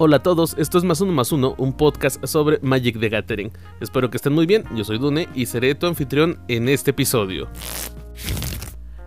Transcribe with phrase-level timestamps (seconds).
[0.00, 3.50] Hola a todos, esto es Más Uno Más Uno, un podcast sobre Magic the Gathering.
[3.80, 7.48] Espero que estén muy bien, yo soy Dune y seré tu anfitrión en este episodio.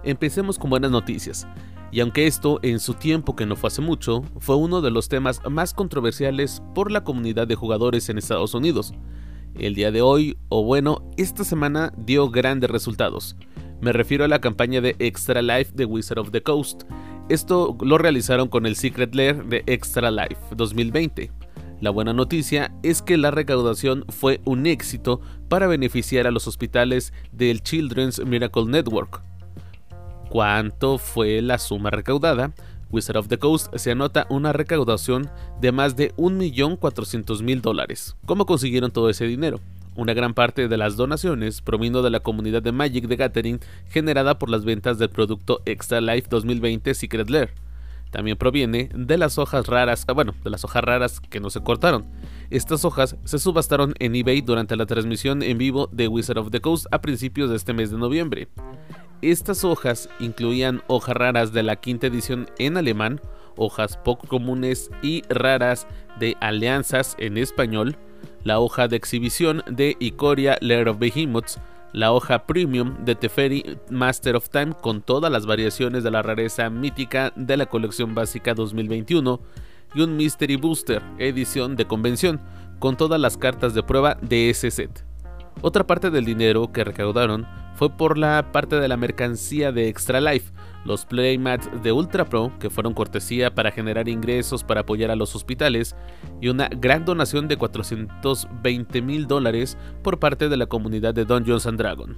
[0.03, 1.47] Empecemos con buenas noticias.
[1.93, 5.07] Y aunque esto, en su tiempo que no fue hace mucho, fue uno de los
[5.07, 8.93] temas más controversiales por la comunidad de jugadores en Estados Unidos.
[9.57, 13.37] El día de hoy, o bueno, esta semana dio grandes resultados.
[13.79, 16.83] Me refiero a la campaña de Extra Life de Wizard of the Coast,
[17.33, 21.31] esto lo realizaron con el Secret Lair de Extra Life 2020.
[21.79, 27.13] La buena noticia es que la recaudación fue un éxito para beneficiar a los hospitales
[27.31, 29.23] del Children's Miracle Network.
[30.29, 32.53] ¿Cuánto fue la suma recaudada?
[32.89, 35.29] Wizard of the Coast se anota una recaudación
[35.61, 38.17] de más de 1.400.000 dólares.
[38.25, 39.61] ¿Cómo consiguieron todo ese dinero?
[39.95, 43.59] Una gran parte de las donaciones provino de la comunidad de Magic de Gathering
[43.89, 47.53] generada por las ventas del producto Extra Life 2020 Secret Lair.
[48.09, 51.61] También proviene de las hojas raras, ah, bueno, de las hojas raras que no se
[51.61, 52.05] cortaron.
[52.49, 56.61] Estas hojas se subastaron en eBay durante la transmisión en vivo de Wizard of the
[56.61, 58.47] Coast a principios de este mes de noviembre.
[59.21, 63.21] Estas hojas incluían hojas raras de la quinta edición en alemán,
[63.55, 65.85] hojas poco comunes y raras
[66.19, 67.97] de alianzas en español,
[68.43, 71.59] la hoja de exhibición de Ikoria Lair of Behemoths,
[71.93, 76.69] la hoja premium de Teferi Master of Time con todas las variaciones de la rareza
[76.69, 79.41] mítica de la colección básica 2021
[79.93, 82.39] y un Mystery Booster edición de convención
[82.79, 85.05] con todas las cartas de prueba de ese set.
[85.61, 90.21] Otra parte del dinero que recaudaron fue por la parte de la mercancía de Extra
[90.21, 90.51] Life,
[90.85, 95.35] los playmats de Ultra Pro, que fueron cortesía para generar ingresos para apoyar a los
[95.35, 95.95] hospitales,
[96.39, 101.65] y una gran donación de 420 mil dólares por parte de la comunidad de Dungeons
[101.65, 102.17] and Dragons.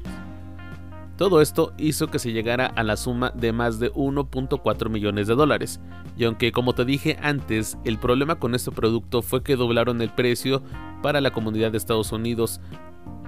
[1.17, 5.35] Todo esto hizo que se llegara a la suma de más de 1.4 millones de
[5.35, 5.79] dólares,
[6.17, 10.09] y aunque como te dije antes, el problema con este producto fue que doblaron el
[10.09, 10.63] precio
[11.03, 12.59] para la comunidad de Estados Unidos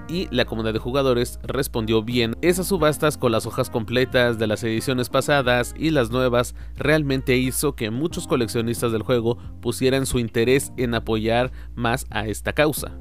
[0.07, 2.35] y la comunidad de jugadores respondió bien.
[2.41, 7.75] Esas subastas con las hojas completas de las ediciones pasadas y las nuevas realmente hizo
[7.75, 12.97] que muchos coleccionistas del juego pusieran su interés en apoyar más a esta causa.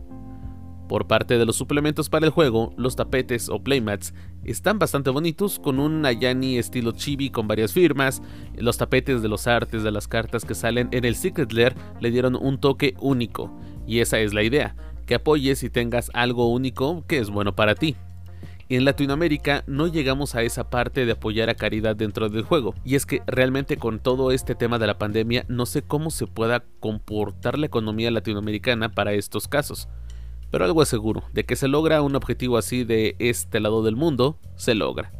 [0.88, 4.12] Por parte de los suplementos para el juego, los tapetes o playmats
[4.44, 8.22] están bastante bonitos con un Nayani estilo chibi con varias firmas.
[8.54, 12.10] Los tapetes de los artes de las cartas que salen en el Secret Lair le
[12.10, 14.76] dieron un toque único, y esa es la idea
[15.06, 17.96] que apoyes y tengas algo único que es bueno para ti.
[18.70, 22.94] En Latinoamérica no llegamos a esa parte de apoyar a caridad dentro del juego, y
[22.94, 26.64] es que realmente con todo este tema de la pandemia no sé cómo se pueda
[26.80, 29.88] comportar la economía latinoamericana para estos casos.
[30.50, 33.96] Pero algo es seguro, de que se logra un objetivo así de este lado del
[33.96, 35.12] mundo, se logra.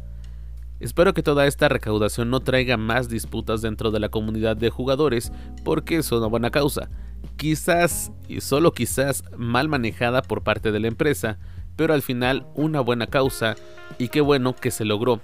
[0.79, 5.31] Espero que toda esta recaudación no traiga más disputas dentro de la comunidad de jugadores
[5.63, 6.89] porque es una buena causa,
[7.35, 11.37] quizás y solo quizás mal manejada por parte de la empresa,
[11.75, 13.55] pero al final una buena causa
[13.97, 15.19] y qué bueno que se logró.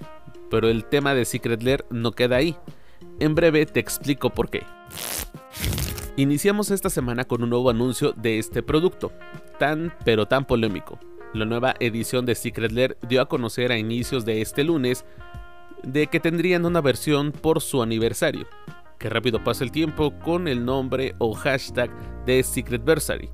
[0.50, 2.56] Pero el tema de Secret Lair no queda ahí.
[3.20, 4.62] En breve te explico por qué.
[6.16, 9.12] Iniciamos esta semana con un nuevo anuncio de este producto,
[9.58, 10.98] tan pero tan polémico.
[11.32, 15.06] La nueva edición de Secret Lair dio a conocer a inicios de este lunes
[15.82, 18.46] de que tendrían una versión por su aniversario
[19.02, 21.90] que rápido pasa el tiempo con el nombre o hashtag
[22.24, 23.30] de Secretversary.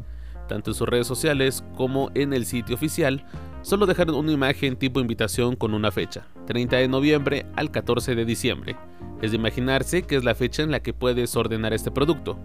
[0.48, 3.22] Tanto en sus redes sociales como en el sitio oficial,
[3.60, 8.24] solo dejaron una imagen tipo invitación con una fecha, 30 de noviembre al 14 de
[8.24, 8.76] diciembre.
[9.20, 12.38] Es de imaginarse que es la fecha en la que puedes ordenar este producto.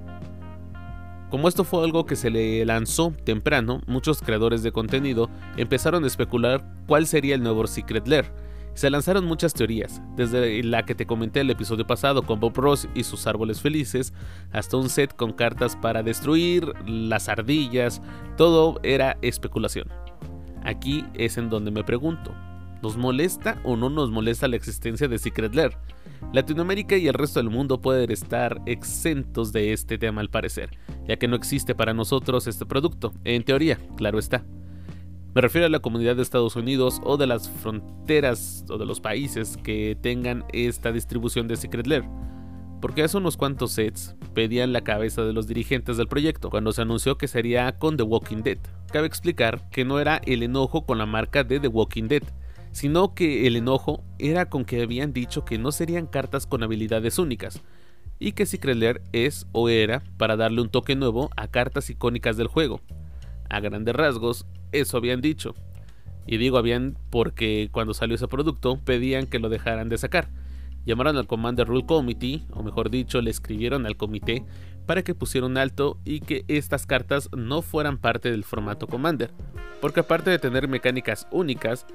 [1.29, 6.07] Como esto fue algo que se le lanzó temprano, muchos creadores de contenido empezaron a
[6.07, 8.25] especular cuál sería el nuevo Secret Lair,
[8.73, 12.87] se lanzaron muchas teorías, desde la que te comenté el episodio pasado con Bob Ross
[12.95, 14.13] y sus árboles felices,
[14.51, 18.01] hasta un set con cartas para destruir, las ardillas,
[18.37, 19.87] todo era especulación.
[20.63, 22.33] Aquí es en donde me pregunto,
[22.81, 25.77] ¿nos molesta o no nos molesta la existencia de Secret Lair?
[26.31, 30.71] Latinoamérica y el resto del mundo pueden estar exentos de este tema al parecer,
[31.07, 34.43] ya que no existe para nosotros este producto, en teoría, claro está.
[35.35, 38.99] Me refiero a la comunidad de Estados Unidos o de las fronteras o de los
[38.99, 42.03] países que tengan esta distribución de Secret Lair.
[42.79, 46.83] Porque hace unos cuantos sets pedían la cabeza de los dirigentes del proyecto cuando se
[46.83, 48.59] anunció que sería con The Walking Dead.
[48.91, 52.23] Cabe explicar que no era el enojo con la marca de The Walking Dead,
[52.71, 57.17] sino que el enojo era con que habían dicho que no serían cartas con habilidades
[57.17, 57.63] únicas,
[58.19, 62.37] y que Secret Lair es o era para darle un toque nuevo a cartas icónicas
[62.37, 62.81] del juego.
[63.49, 65.55] A grandes rasgos, eso habían dicho.
[66.25, 70.29] Y digo habían porque cuando salió ese producto pedían que lo dejaran de sacar.
[70.85, 74.43] Llamaron al Commander Rule Committee, o mejor dicho, le escribieron al comité
[74.85, 79.31] para que pusiera un alto y que estas cartas no fueran parte del formato Commander,
[79.79, 81.85] porque aparte de tener mecánicas únicas,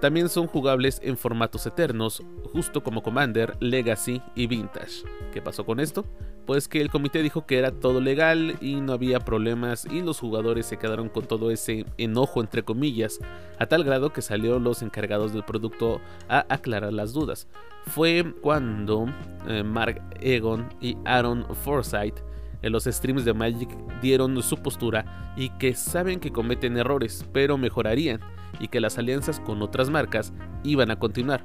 [0.00, 2.22] también son jugables en formatos eternos,
[2.52, 5.02] justo como Commander, Legacy y Vintage.
[5.32, 6.06] ¿Qué pasó con esto?
[6.48, 10.18] Pues que el comité dijo que era todo legal y no había problemas y los
[10.18, 13.18] jugadores se quedaron con todo ese enojo entre comillas,
[13.58, 17.48] a tal grado que salieron los encargados del producto a aclarar las dudas.
[17.84, 19.12] Fue cuando
[19.46, 22.22] eh, Mark Egon y Aaron Forsyth
[22.62, 23.68] en los streams de Magic
[24.00, 28.20] dieron su postura y que saben que cometen errores, pero mejorarían,
[28.58, 30.32] y que las alianzas con otras marcas
[30.64, 31.44] iban a continuar,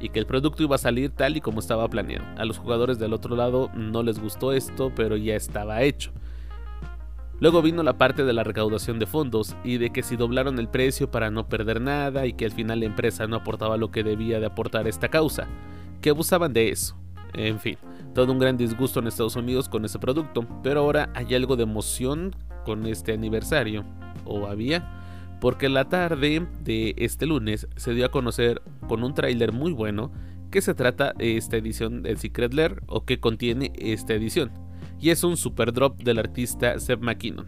[0.00, 2.24] y que el producto iba a salir tal y como estaba planeado.
[2.36, 6.10] A los jugadores del otro lado no les gustó esto, pero ya estaba hecho.
[7.40, 10.68] Luego vino la parte de la recaudación de fondos y de que si doblaron el
[10.68, 14.04] precio para no perder nada y que al final la empresa no aportaba lo que
[14.04, 15.46] debía de aportar a esta causa,
[16.02, 16.96] que abusaban de eso.
[17.32, 17.78] En fin,
[18.14, 21.62] todo un gran disgusto en Estados Unidos con ese producto, pero ahora hay algo de
[21.62, 22.36] emoción
[22.66, 23.84] con este aniversario,
[24.26, 24.99] o había,
[25.40, 30.12] porque la tarde de este lunes se dio a conocer con un tráiler muy bueno
[30.50, 34.50] que se trata esta edición del Secret Lair o que contiene esta edición,
[35.00, 37.46] y es un super drop del artista Seb McKinnon.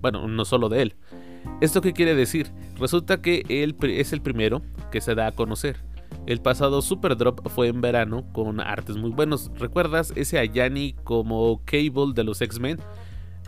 [0.00, 0.94] Bueno, no solo de él.
[1.60, 2.52] ¿Esto qué quiere decir?
[2.78, 5.76] Resulta que él es el primero que se da a conocer
[6.26, 9.50] el pasado Super Drop fue en verano con artes muy buenos.
[9.54, 12.78] ¿Recuerdas ese Ayani como Cable de los X-Men?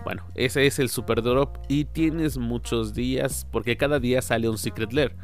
[0.04, 4.58] Bueno, ese es el Super Drop y tienes muchos días porque cada día sale un
[4.58, 5.16] Secret Lair.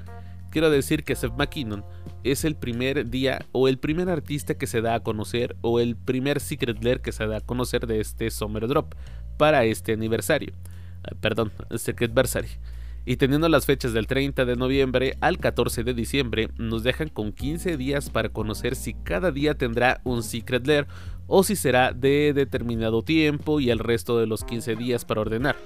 [0.50, 1.84] Quiero decir que Seth McKinnon
[2.22, 5.96] es el primer día o el primer artista que se da a conocer o el
[5.96, 8.94] primer Secret Lair que se da a conocer de este Summer Drop
[9.36, 10.52] para este aniversario.
[11.02, 12.50] Ah, perdón, Secret Versary
[13.06, 17.32] y teniendo las fechas del 30 de noviembre al 14 de diciembre, nos dejan con
[17.32, 20.86] 15 días para conocer si cada día tendrá un Secret Lair
[21.26, 25.56] o si será de determinado tiempo y el resto de los 15 días para ordenar.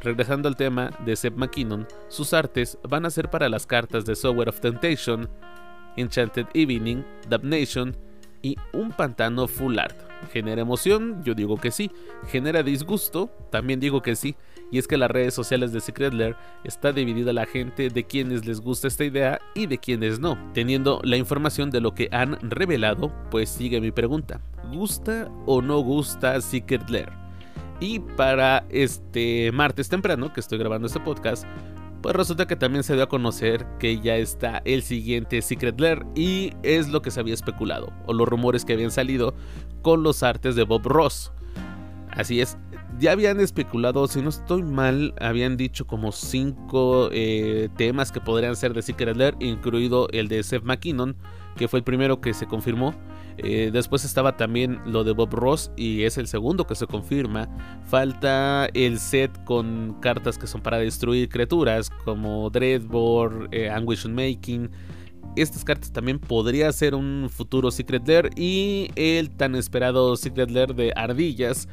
[0.00, 4.16] Regresando al tema de Seb McKinnon, sus artes van a ser para las cartas de
[4.16, 5.30] Sower of Temptation,
[5.96, 7.96] Enchanted Evening, Damnation
[8.42, 10.13] y un pantano full art.
[10.32, 11.22] ¿Genera emoción?
[11.24, 11.90] Yo digo que sí.
[12.28, 13.30] ¿Genera disgusto?
[13.50, 14.36] También digo que sí
[14.70, 18.44] y es que las redes sociales de Secret Lair está dividida la gente de quienes
[18.44, 20.36] les gusta esta idea y de quienes no.
[20.52, 24.40] Teniendo la información de lo que han revelado, pues sigue mi pregunta.
[24.72, 27.12] ¿Gusta o no gusta Secret Lair?
[27.78, 31.44] Y para este martes temprano que estoy grabando este podcast,
[32.02, 36.04] pues resulta que también se dio a conocer que ya está el siguiente Secret Lair
[36.14, 39.34] y es lo que se había especulado, o los rumores que habían salido
[39.84, 41.30] con los artes de Bob Ross.
[42.10, 42.56] Así es,
[42.98, 48.56] ya habían especulado, si no estoy mal, habían dicho como cinco eh, temas que podrían
[48.56, 51.16] ser de Secret Lair, incluido el de Seth McKinnon,
[51.56, 52.94] que fue el primero que se confirmó.
[53.36, 57.48] Eh, después estaba también lo de Bob Ross y es el segundo que se confirma.
[57.84, 64.70] Falta el set con cartas que son para destruir criaturas como Dreadbore, eh, Anguish Making.
[65.36, 70.74] Estas cartas también podría ser un futuro Secret Lair y el tan esperado Secret Lair
[70.74, 71.68] de Ardillas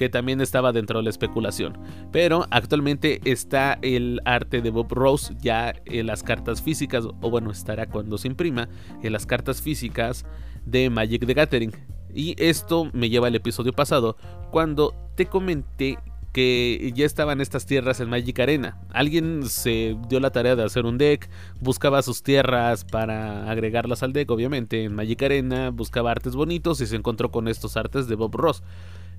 [0.00, 1.76] que también estaba dentro de la especulación.
[2.10, 7.50] Pero actualmente está el arte de Bob Rose ya en las cartas físicas, o bueno,
[7.50, 8.70] estará cuando se imprima,
[9.02, 10.24] en las cartas físicas
[10.64, 11.72] de Magic the Gathering.
[12.14, 14.16] Y esto me lleva al episodio pasado,
[14.50, 15.98] cuando te comenté
[16.32, 18.78] que ya estaban estas tierras en Magic Arena.
[18.90, 21.28] Alguien se dio la tarea de hacer un deck,
[21.60, 26.86] buscaba sus tierras para agregarlas al deck, obviamente, en Magic Arena, buscaba artes bonitos y
[26.86, 28.62] se encontró con estos artes de Bob Ross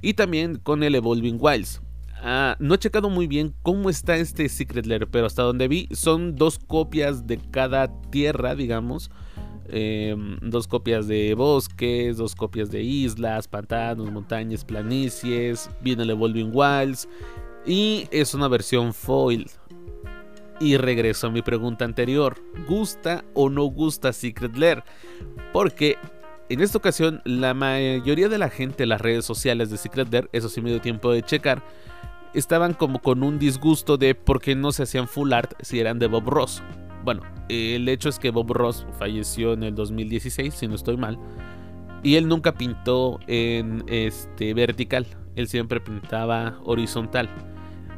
[0.01, 1.82] y también con el Evolving Wilds.
[2.24, 5.89] Ah, no he checado muy bien cómo está este Secret Lair, pero hasta donde vi
[5.91, 9.10] son dos copias de cada tierra, digamos.
[9.70, 15.70] Em, dos copias de bosques, dos copias de islas, pantanos, montañas, planicies.
[15.82, 17.08] Viene el Evolving Wilds.
[17.65, 19.50] Y es una versión foil.
[20.60, 22.38] Y regreso a mi pregunta anterior.
[22.68, 24.84] ¿Gusta o no gusta Secret Lair?
[25.53, 25.98] Porque
[26.50, 30.30] en esta ocasión, la mayoría de la gente en las redes sociales de Secret Lair,
[30.34, 31.63] eso sí me dio tiempo de checar,
[32.34, 35.98] estaban como con un disgusto de por qué no se hacían full art si eran
[35.98, 36.62] de Bob Ross.
[37.03, 41.17] Bueno, el hecho es que Bob Ross falleció en el 2016, si no estoy mal,
[42.03, 45.05] y él nunca pintó en este vertical,
[45.36, 47.29] él siempre pintaba horizontal.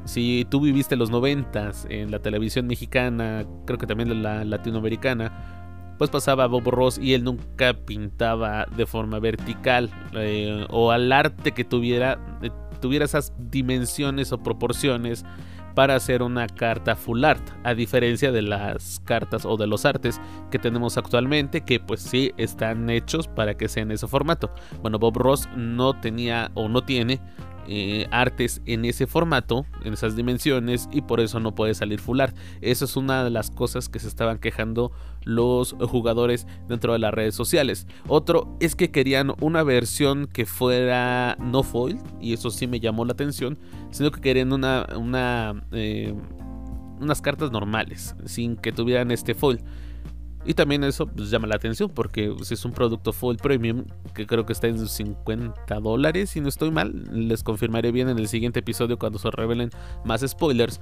[0.06, 6.10] Si tú viviste los 90 en la televisión mexicana, creo que también la latinoamericana, pues
[6.10, 11.64] pasaba Bob Ross y él nunca pintaba de forma vertical eh, o al arte que
[11.64, 12.50] tuviera, eh,
[12.82, 15.24] tuviera esas dimensiones o proporciones
[15.76, 20.20] para hacer una carta full art, a diferencia de las cartas o de los artes
[20.52, 24.52] que tenemos actualmente, que pues sí están hechos para que sea en ese formato.
[24.82, 27.20] Bueno, Bob Ross no tenía o no tiene
[27.68, 32.22] eh, artes en ese formato, en esas dimensiones, y por eso no puede salir full
[32.22, 32.36] art.
[32.62, 34.92] Eso es una de las cosas que se estaban quejando
[35.24, 37.88] los jugadores dentro de las redes sociales.
[38.08, 43.06] Otro es que querían una versión que fuera no foil, y eso sí me llamó
[43.06, 43.58] la atención,
[43.92, 46.14] sino que querían una, una eh,
[47.00, 49.60] unas cartas normales, sin que tuvieran este foil.
[50.46, 54.28] Y también eso pues, llama la atención porque si es un producto full premium que
[54.28, 58.28] creo que está en 50 dólares, si no estoy mal, les confirmaré bien en el
[58.28, 59.70] siguiente episodio cuando se revelen
[60.04, 60.82] más spoilers.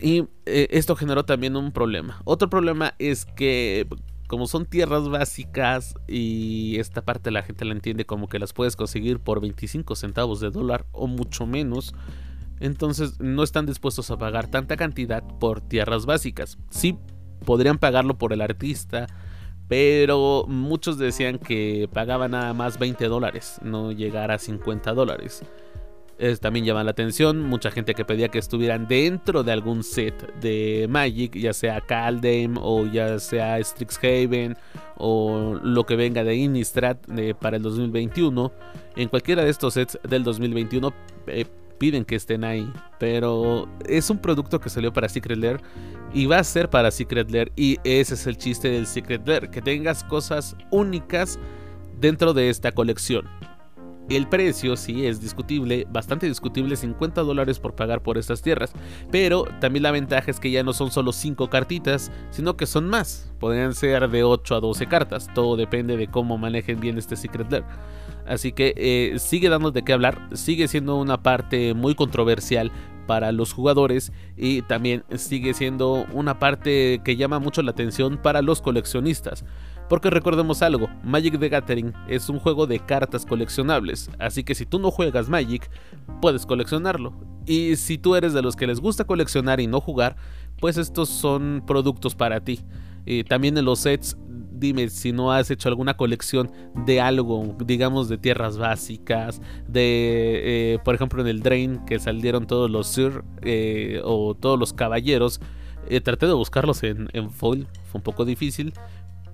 [0.00, 2.20] Y eh, esto generó también un problema.
[2.24, 3.88] Otro problema es que
[4.28, 8.76] como son tierras básicas y esta parte la gente la entiende como que las puedes
[8.76, 11.94] conseguir por 25 centavos de dólar o mucho menos.
[12.60, 16.58] Entonces no están dispuestos a pagar tanta cantidad por tierras básicas.
[16.70, 16.96] Sí
[17.44, 19.06] podrían pagarlo por el artista,
[19.68, 25.42] pero muchos decían que pagaban nada más 20 dólares, no llegar a 50 dólares.
[26.40, 30.86] también llama la atención, mucha gente que pedía que estuvieran dentro de algún set de
[30.88, 34.56] Magic, ya sea Kaldheim o ya sea Strixhaven
[34.96, 36.96] o lo que venga de Innistrad
[37.40, 38.52] para el 2021.
[38.94, 40.94] En cualquiera de estos sets del 2021
[41.78, 42.70] piden que estén ahí.
[42.98, 45.60] Pero es un producto que salió para Secret Lair
[46.12, 47.52] y va a ser para Secret Lair.
[47.56, 51.38] Y ese es el chiste del Secret Lair, que tengas cosas únicas
[52.00, 53.26] dentro de esta colección.
[54.08, 58.72] El precio sí es discutible, bastante discutible, 50 dólares por pagar por estas tierras.
[59.10, 62.88] Pero también la ventaja es que ya no son solo 5 cartitas, sino que son
[62.88, 63.32] más.
[63.40, 65.28] Podrían ser de 8 a 12 cartas.
[65.34, 67.64] Todo depende de cómo manejen bien este Secret Lair.
[68.26, 72.72] Así que eh, sigue dando de qué hablar, sigue siendo una parte muy controversial
[73.06, 78.42] para los jugadores y también sigue siendo una parte que llama mucho la atención para
[78.42, 79.44] los coleccionistas.
[79.88, 84.66] Porque recordemos algo, Magic the Gathering es un juego de cartas coleccionables, así que si
[84.66, 85.70] tú no juegas Magic,
[86.20, 87.14] puedes coleccionarlo.
[87.46, 90.16] Y si tú eres de los que les gusta coleccionar y no jugar,
[90.58, 92.60] pues estos son productos para ti.
[93.04, 94.16] Y también en los sets
[94.56, 96.50] dime si no has hecho alguna colección
[96.86, 102.46] de algo, digamos de tierras básicas, de, eh, por ejemplo, en el Drain que salieron
[102.46, 105.40] todos los Sir eh, o todos los caballeros.
[105.88, 108.72] Eh, traté de buscarlos en, foil, fue un poco difícil,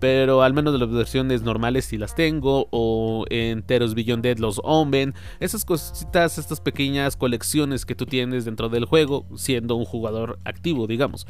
[0.00, 4.38] pero al menos de las versiones normales sí las tengo, o en Teros Beyond Dead
[4.38, 9.84] los Omen, esas cositas, estas pequeñas colecciones que tú tienes dentro del juego, siendo un
[9.84, 11.26] jugador activo, digamos.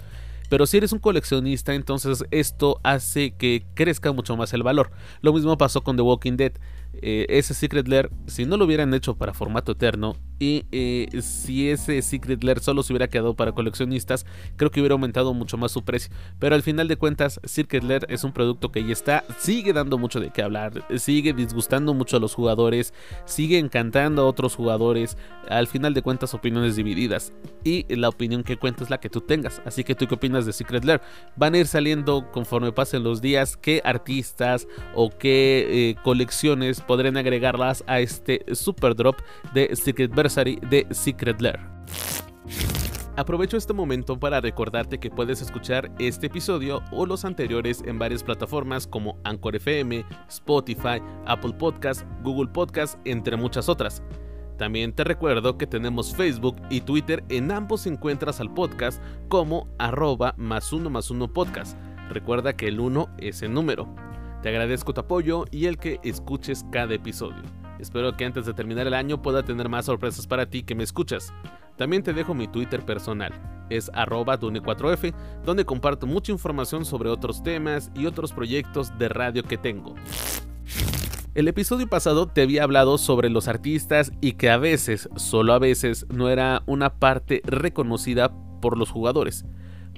[0.52, 4.90] Pero si eres un coleccionista, entonces esto hace que crezca mucho más el valor.
[5.23, 6.52] Lo mismo pasó con The Walking Dead.
[6.94, 11.70] Eh, ese Secret Lair, si no lo hubieran hecho para formato eterno y eh, si
[11.70, 15.70] ese Secret Lair solo se hubiera quedado para coleccionistas, creo que hubiera aumentado mucho más
[15.70, 16.12] su precio.
[16.40, 19.99] Pero al final de cuentas, Secret Lair es un producto que ya está, sigue dando
[19.99, 22.92] mucho de qué hablar, sigue disgustando mucho a los jugadores,
[23.25, 25.16] sigue encantando a otros jugadores.
[25.49, 27.32] Al final de cuentas, opiniones divididas
[27.62, 29.62] y la opinión que cuenta es la que tú tengas.
[29.64, 31.00] Así que tú qué opinas de Secret Lair?
[31.37, 37.17] Van a ir saliendo conforme pasen los días qué artistas o qué eh, colecciones podrán
[37.17, 39.17] agregarlas a este super drop
[39.55, 41.61] de Secret Versary de Secret Lair.
[43.15, 48.25] Aprovecho este momento para recordarte que puedes escuchar este episodio o los anteriores en varias
[48.25, 54.03] plataformas como Anchor FM, Spotify, Apple Podcast, Google Podcast, entre muchas otras.
[54.57, 60.35] También te recuerdo que tenemos Facebook y Twitter, en ambos encuentras al podcast como arroba
[60.39, 61.77] más uno más uno podcast.
[62.09, 63.95] Recuerda que el 1 es el número.
[64.42, 67.42] Te agradezco tu apoyo y el que escuches cada episodio.
[67.78, 70.82] Espero que antes de terminar el año pueda tener más sorpresas para ti que me
[70.82, 71.32] escuchas.
[71.76, 73.32] También te dejo mi Twitter personal,
[73.70, 79.44] es arroba dune4f, donde comparto mucha información sobre otros temas y otros proyectos de radio
[79.44, 79.94] que tengo.
[81.34, 85.61] El episodio pasado te había hablado sobre los artistas y que a veces, solo a
[85.61, 89.44] veces, no era una parte reconocida por los jugadores.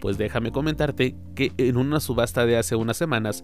[0.03, 3.43] Pues déjame comentarte que en una subasta de hace unas semanas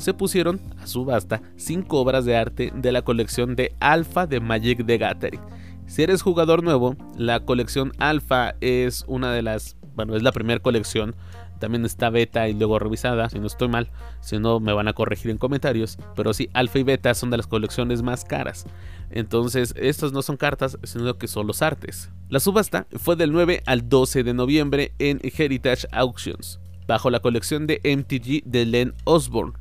[0.00, 4.86] se pusieron a subasta 5 obras de arte de la colección de Alpha de Magic
[4.86, 5.40] the Gathering.
[5.86, 10.60] Si eres jugador nuevo, la colección Alpha es una de las, bueno, es la primera
[10.60, 11.16] colección.
[11.58, 13.90] También está beta y luego revisada, si no estoy mal,
[14.20, 15.98] si no me van a corregir en comentarios.
[16.14, 18.66] Pero sí, alfa y beta son de las colecciones más caras.
[19.10, 22.08] Entonces, estas no son cartas, sino que son los artes.
[22.28, 27.66] La subasta fue del 9 al 12 de noviembre en Heritage Auctions, bajo la colección
[27.66, 29.59] de MTG de Len Osborne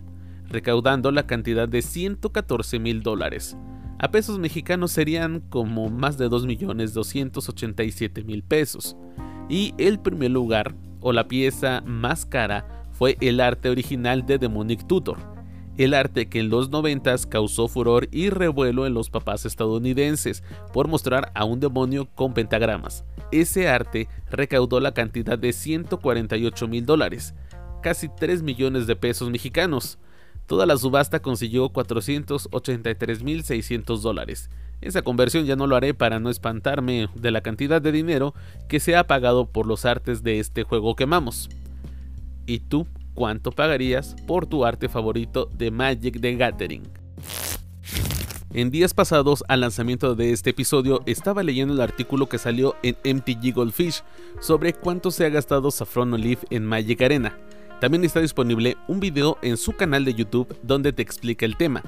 [0.47, 3.57] recaudando la cantidad de 114 mil dólares.
[4.03, 8.97] A pesos mexicanos serían como más de 2.287.000 pesos.
[9.49, 14.89] Y el primer lugar, o la pieza más cara, fue el arte original de Demonic
[14.89, 15.19] Tutor,
[15.79, 20.43] el arte que en los 90 causó furor y revuelo en los papás estadounidenses
[20.73, 23.05] por mostrar a un demonio con pentagramas.
[23.31, 27.37] Ese arte recaudó la cantidad de 148 mil dólares,
[27.85, 30.01] casi 3 millones de pesos mexicanos.
[30.47, 34.51] Toda la subasta consiguió 483.600 dólares.
[34.81, 38.35] Esa conversión ya no lo haré para no espantarme de la cantidad de dinero
[38.69, 41.49] que se ha pagado por los artes de este juego que amamos.
[42.47, 46.83] ¿Y tú cuánto pagarías por tu arte favorito de Magic the Gathering?
[48.55, 52.99] En días pasados al lanzamiento de este episodio estaba leyendo el artículo que salió en
[53.03, 54.03] MTG Goldfish
[54.41, 57.39] sobre cuánto se ha gastado Saffron Olive en Magic Arena.
[57.83, 61.83] También está disponible un video en su canal de YouTube donde te explica el tema.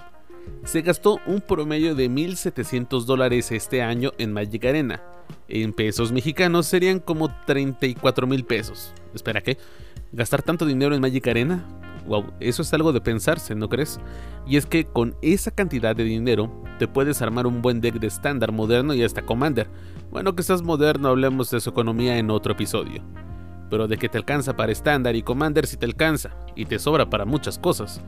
[0.64, 5.00] Se gastó un promedio de 1.700 dólares este año en Magic Arena.
[5.46, 8.92] En pesos mexicanos serían como 34 mil pesos.
[9.14, 9.56] Espera, ¿qué?
[10.10, 11.64] ¿Gastar tanto dinero en Magic Arena?
[12.08, 14.00] Wow, eso es algo de pensarse, ¿no crees?
[14.48, 18.08] Y es que con esa cantidad de dinero te puedes armar un buen deck de
[18.08, 19.68] estándar moderno y hasta Commander.
[20.10, 23.00] Bueno, que estás moderno, hablemos de su economía en otro episodio
[23.70, 27.10] pero de que te alcanza para estándar y Commander si te alcanza, y te sobra
[27.10, 28.00] para muchas cosas.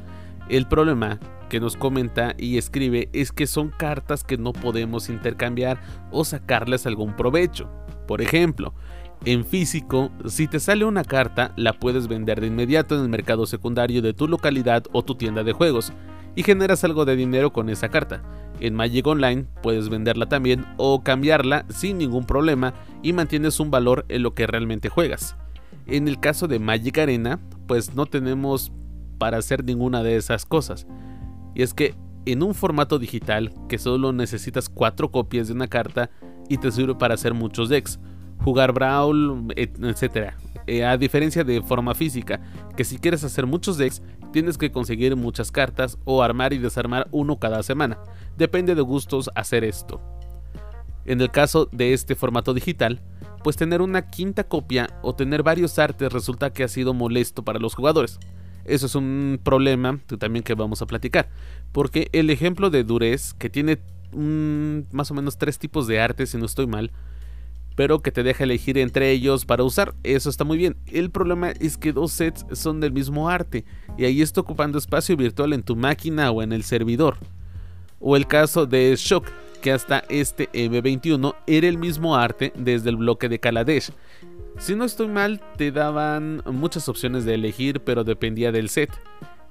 [0.49, 5.81] El problema que nos comenta y escribe es que son cartas que no podemos intercambiar
[6.13, 7.69] o sacarles algún provecho.
[8.07, 8.73] Por ejemplo,
[9.25, 13.47] en físico, si te sale una carta, la puedes vender de inmediato en el mercado
[13.47, 15.93] secundario de tu localidad o tu tienda de juegos
[16.37, 18.23] y generas algo de dinero con esa carta.
[18.61, 24.05] En Magic Online puedes venderla también o cambiarla sin ningún problema y mantienes un valor
[24.09, 25.37] en lo que realmente juegas.
[25.87, 28.73] En el caso de Magic Arena, pues no tenemos
[29.19, 30.87] para hacer ninguna de esas cosas.
[31.55, 31.95] Y es que
[32.27, 36.11] en un formato digital que solo necesitas cuatro copias de una carta
[36.49, 38.01] y te sirve para hacer muchos decks,
[38.39, 40.35] jugar Brawl, etc.
[40.67, 42.41] Eh, a diferencia de forma física,
[42.77, 47.07] que si quieres hacer muchos decks, tienes que conseguir muchas cartas o armar y desarmar
[47.13, 47.99] uno cada semana.
[48.37, 50.01] Depende de gustos hacer esto.
[51.05, 53.01] En el caso de este formato digital,
[53.47, 57.61] pues tener una quinta copia o tener varios artes resulta que ha sido molesto para
[57.61, 58.19] los jugadores.
[58.65, 61.29] Eso es un problema también que vamos a platicar.
[61.71, 63.79] Porque el ejemplo de Durez, que tiene
[64.91, 66.91] más o menos tres tipos de artes, si no estoy mal,
[67.77, 70.77] pero que te deja elegir entre ellos para usar, eso está muy bien.
[70.87, 73.65] El problema es que dos sets son del mismo arte,
[73.97, 77.19] y ahí está ocupando espacio virtual en tu máquina o en el servidor.
[78.01, 82.97] O el caso de Shock, que hasta este M21 era el mismo arte desde el
[82.97, 83.93] bloque de Kaladesh.
[84.59, 88.91] Si no estoy mal, te daban muchas opciones de elegir, pero dependía del set.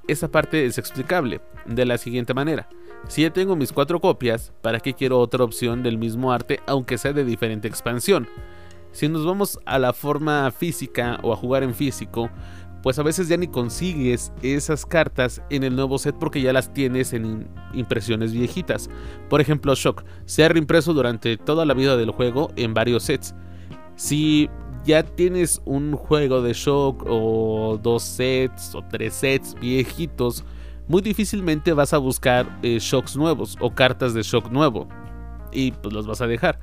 [0.07, 2.67] Esa parte es explicable de la siguiente manera.
[3.07, 6.97] Si ya tengo mis cuatro copias, ¿para qué quiero otra opción del mismo arte aunque
[6.97, 8.27] sea de diferente expansión?
[8.91, 12.29] Si nos vamos a la forma física o a jugar en físico,
[12.85, 16.71] pues a veces ya ni consigues esas cartas en el nuevo set porque ya las
[16.71, 18.91] tienes en impresiones viejitas.
[19.27, 23.33] Por ejemplo, Shock se ha reimpreso durante toda la vida del juego en varios sets.
[23.95, 24.51] Si
[24.83, 30.45] ya tienes un juego de Shock o dos sets o tres sets viejitos,
[30.87, 34.87] muy difícilmente vas a buscar eh, Shocks nuevos o cartas de Shock nuevo.
[35.51, 36.59] Y pues los vas a dejar.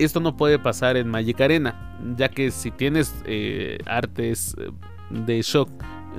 [0.00, 4.72] Esto no puede pasar en Magic Arena, ya que si tienes eh, artes eh,
[5.12, 5.68] de shock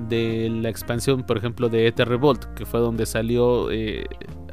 [0.07, 4.05] de la expansión, por ejemplo, de Ether Revolt, que fue donde salió eh,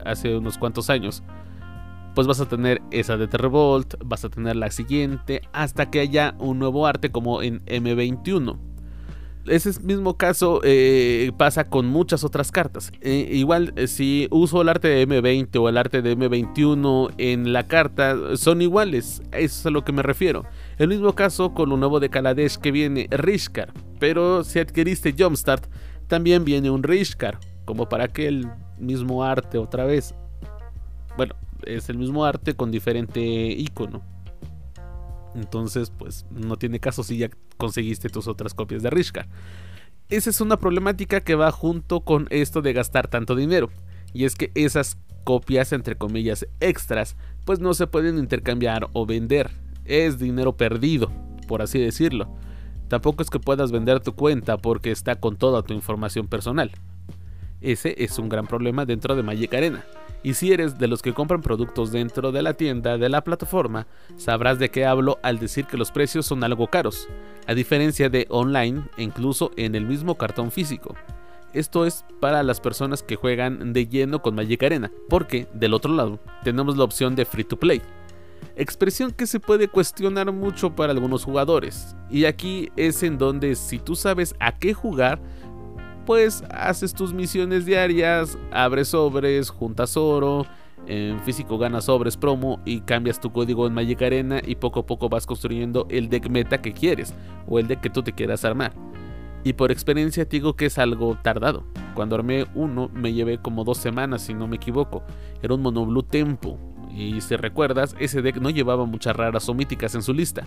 [0.05, 1.23] hace unos cuantos años,
[2.15, 6.01] pues vas a tener esa de Ether Revolt, vas a tener la siguiente, hasta que
[6.01, 8.59] haya un nuevo arte como en M21.
[9.47, 12.93] Ese mismo caso eh, pasa con muchas otras cartas.
[13.01, 17.67] Eh, igual, si uso el arte de M20 o el arte de M21 en la
[17.67, 19.23] carta, son iguales.
[19.33, 20.45] Eso es a lo que me refiero.
[20.81, 25.67] El mismo caso con lo nuevo de Kaladesh que viene Rishkar, pero si adquiriste Jumpstart,
[26.07, 30.15] también viene un Rishkar, como para que el mismo arte otra vez.
[31.19, 34.01] Bueno, es el mismo arte con diferente icono.
[35.35, 39.29] Entonces, pues no tiene caso si ya conseguiste tus otras copias de Rishkar.
[40.09, 43.69] Esa es una problemática que va junto con esto de gastar tanto dinero.
[44.15, 49.51] Y es que esas copias, entre comillas, extras, pues no se pueden intercambiar o vender
[49.91, 51.11] es dinero perdido,
[51.47, 52.35] por así decirlo.
[52.89, 56.73] Tampoco es que puedas vender tu cuenta porque está con toda tu información personal.
[57.61, 59.85] Ese es un gran problema dentro de Magic Arena.
[60.23, 63.87] Y si eres de los que compran productos dentro de la tienda de la plataforma,
[64.17, 67.09] sabrás de qué hablo al decir que los precios son algo caros,
[67.47, 70.95] a diferencia de online e incluso en el mismo cartón físico.
[71.53, 75.93] Esto es para las personas que juegan de lleno con Magic Arena, porque del otro
[75.93, 77.83] lado tenemos la opción de free to play,
[78.57, 81.97] expresión que se puede cuestionar mucho para algunos jugadores.
[82.11, 85.21] Y aquí es en donde si tú sabes a qué jugar,
[86.07, 90.47] pues haces tus misiones diarias, abres sobres, juntas oro,
[90.87, 94.87] en físico ganas sobres promo y cambias tu código en Magic Arena y poco a
[94.87, 97.15] poco vas construyendo el deck meta que quieres
[97.47, 98.73] o el deck que tú te quieras armar.
[99.43, 101.65] Y por experiencia te digo que es algo tardado.
[101.95, 105.03] Cuando armé uno me llevé como dos semanas si no me equivoco.
[105.43, 106.59] Era un mono blue tempo
[106.95, 110.47] y si recuerdas, ese deck no llevaba muchas raras o míticas en su lista.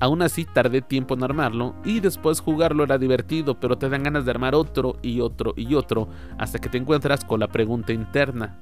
[0.00, 4.24] Aún así tardé tiempo en armarlo y después jugarlo era divertido, pero te dan ganas
[4.24, 8.60] de armar otro y otro y otro hasta que te encuentras con la pregunta interna.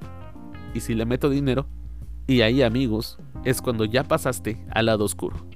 [0.72, 1.66] ¿Y si le meto dinero?
[2.26, 5.46] Y ahí amigos, es cuando ya pasaste al lado oscuro.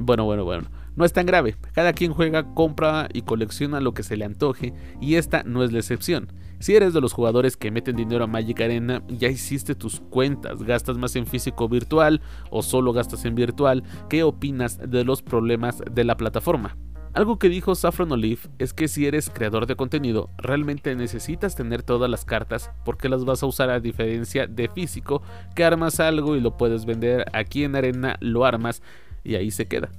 [0.00, 0.68] bueno, bueno, bueno.
[0.96, 4.74] No es tan grave, cada quien juega, compra y colecciona lo que se le antoje
[5.00, 6.32] y esta no es la excepción.
[6.60, 10.64] Si eres de los jugadores que meten dinero a Magic Arena, ya hiciste tus cuentas,
[10.64, 15.80] gastas más en físico virtual o solo gastas en virtual, ¿qué opinas de los problemas
[15.88, 16.76] de la plataforma?
[17.14, 21.84] Algo que dijo Saffron Olive es que si eres creador de contenido, realmente necesitas tener
[21.84, 25.22] todas las cartas porque las vas a usar a diferencia de físico,
[25.54, 28.82] que armas algo y lo puedes vender aquí en arena, lo armas
[29.22, 29.90] y ahí se queda.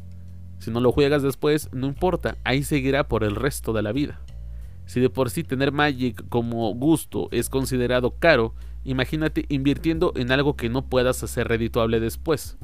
[0.59, 4.19] Si no lo juegas después, no importa, ahí seguirá por el resto de la vida.
[4.89, 10.55] Si de por sí tener Magic como gusto es considerado caro, imagínate invirtiendo en algo
[10.55, 12.57] que no puedas hacer redituable después.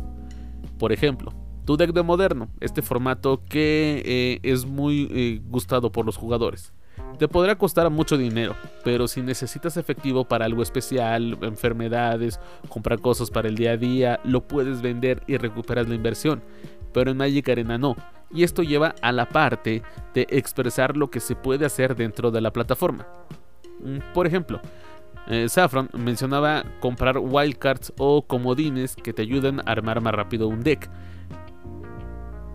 [0.80, 1.36] Por ejemplo,
[1.66, 6.74] tu deck de moderno, este formato que eh, es muy eh, gustado por los jugadores.
[7.20, 13.30] Te podrá costar mucho dinero, pero si necesitas efectivo para algo especial, enfermedades, comprar cosas
[13.30, 16.42] para el día a día, lo puedes vender y recuperas la inversión
[16.96, 17.98] pero en Magic Arena no.
[18.36, 19.82] Y esto lleva a la parte
[20.14, 23.08] de expresar lo que se puede hacer dentro de la plataforma.
[23.80, 24.60] Mm, por ejemplo,
[25.28, 30.62] eh, Saffron mencionaba comprar wildcards o comodines que te ayuden a armar más rápido un
[30.62, 30.90] deck.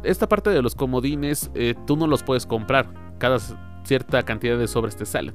[0.03, 2.89] Esta parte de los comodines eh, tú no los puedes comprar,
[3.19, 3.39] cada
[3.85, 5.35] cierta cantidad de sobres te salen.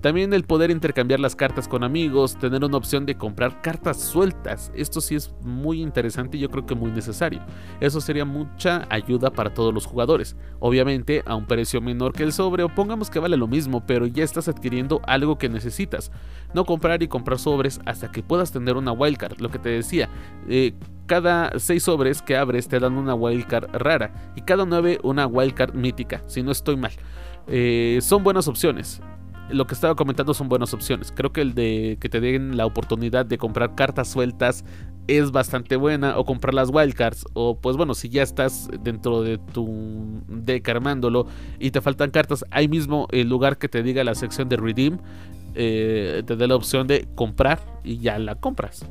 [0.00, 4.70] También el poder intercambiar las cartas con amigos, tener una opción de comprar cartas sueltas.
[4.74, 7.40] Esto sí es muy interesante y yo creo que muy necesario.
[7.80, 10.36] Eso sería mucha ayuda para todos los jugadores.
[10.60, 14.06] Obviamente a un precio menor que el sobre o pongamos que vale lo mismo, pero
[14.06, 16.12] ya estás adquiriendo algo que necesitas.
[16.54, 19.40] No comprar y comprar sobres hasta que puedas tener una wildcard.
[19.40, 20.10] Lo que te decía,
[20.48, 20.74] eh,
[21.06, 25.74] cada 6 sobres que abres te dan una wildcard rara y cada 9 una wildcard
[25.74, 26.92] mítica, si no estoy mal.
[27.48, 29.00] Eh, son buenas opciones
[29.50, 31.12] lo que estaba comentando son buenas opciones.
[31.14, 34.64] Creo que el de que te den la oportunidad de comprar cartas sueltas
[35.08, 39.38] es bastante buena o comprar las wildcards o pues bueno si ya estás dentro de
[39.38, 41.26] tu deck armándolo
[41.60, 44.98] y te faltan cartas ahí mismo el lugar que te diga la sección de redeem
[45.54, 48.84] eh, te da la opción de comprar y ya la compras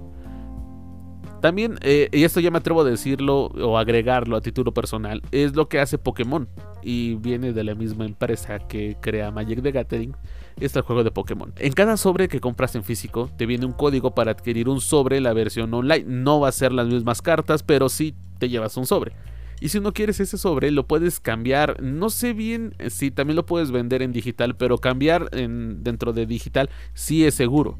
[1.46, 5.56] también, eh, y esto ya me atrevo a decirlo o agregarlo a título personal, es
[5.56, 6.50] lo que hace Pokémon
[6.82, 10.16] y viene de la misma empresa que crea Magic the Gathering,
[10.60, 11.54] este juego de Pokémon.
[11.58, 15.20] En cada sobre que compras en físico te viene un código para adquirir un sobre
[15.22, 16.06] la versión online.
[16.08, 19.14] No va a ser las mismas cartas, pero sí te llevas un sobre.
[19.60, 21.82] Y si no quieres ese sobre, lo puedes cambiar.
[21.82, 26.26] No sé bien si también lo puedes vender en digital, pero cambiar en, dentro de
[26.26, 27.80] digital sí es seguro.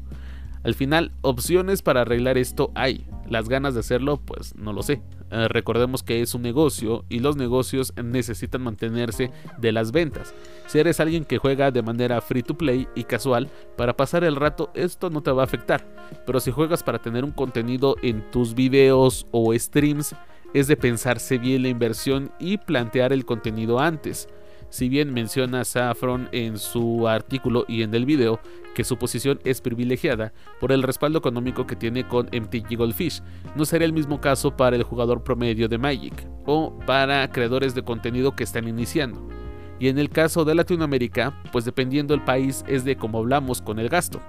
[0.64, 3.06] Al final, opciones para arreglar esto hay.
[3.28, 5.00] Las ganas de hacerlo, pues no lo sé.
[5.30, 10.34] Eh, recordemos que es un negocio y los negocios necesitan mantenerse de las ventas.
[10.66, 14.36] Si eres alguien que juega de manera free to play y casual, para pasar el
[14.36, 15.84] rato esto no te va a afectar.
[16.24, 20.14] Pero si juegas para tener un contenido en tus videos o streams,
[20.54, 24.28] es de pensarse bien la inversión y plantear el contenido antes.
[24.68, 28.40] Si bien menciona Saffron en su artículo y en el video
[28.76, 33.22] que su posición es privilegiada por el respaldo económico que tiene con MTG Goldfish,
[33.54, 37.80] no sería el mismo caso para el jugador promedio de Magic o para creadores de
[37.80, 39.26] contenido que están iniciando.
[39.78, 43.78] Y en el caso de Latinoamérica, pues dependiendo del país es de cómo hablamos con
[43.78, 44.20] el gasto.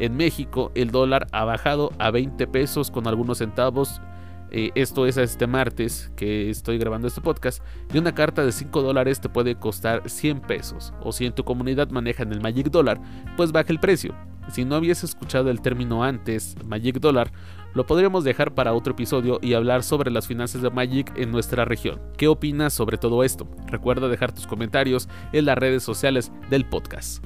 [0.00, 4.02] En México el dólar ha bajado a 20 pesos con algunos centavos
[4.50, 7.62] eh, esto es este martes que estoy grabando este podcast.
[7.92, 10.92] Y una carta de 5 dólares te puede costar 100 pesos.
[11.02, 13.00] O si en tu comunidad manejan el Magic Dollar,
[13.36, 14.14] pues baja el precio.
[14.50, 17.30] Si no habías escuchado el término antes, Magic Dollar,
[17.74, 21.66] lo podríamos dejar para otro episodio y hablar sobre las finanzas de Magic en nuestra
[21.66, 22.00] región.
[22.16, 23.46] ¿Qué opinas sobre todo esto?
[23.66, 27.22] Recuerda dejar tus comentarios en las redes sociales del podcast.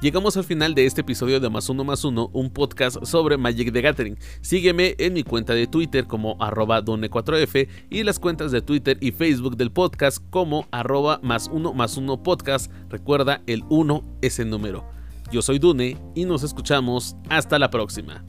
[0.00, 3.72] Llegamos al final de este episodio de Más Uno Más Uno, un podcast sobre Magic
[3.72, 4.18] the Gathering.
[4.42, 9.12] Sígueme en mi cuenta de Twitter como arroba Dune4F y las cuentas de Twitter y
[9.12, 12.70] Facebook del podcast como arroba más uno más uno podcast.
[12.90, 14.84] Recuerda, el 1 es el número.
[15.32, 18.24] Yo soy Dune y nos escuchamos hasta la próxima.